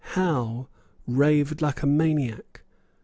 Howe 0.15 0.67
raved 1.05 1.61
like 1.61 1.83
a 1.83 1.85
maniac. 1.85 2.63